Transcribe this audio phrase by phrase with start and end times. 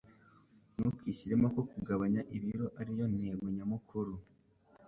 [0.77, 4.13] Ntukishyiremo ko kugabanya ibiro ari yo ntego nyamukuru,